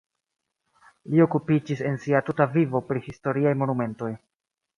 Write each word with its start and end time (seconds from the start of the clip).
Li 1.11 1.21
okupiĝis 1.25 1.83
en 1.89 1.99
sia 2.07 2.23
tuta 2.31 2.49
vivo 2.57 2.83
pri 2.89 3.03
historiaj 3.11 3.55
monumentoj. 3.65 4.11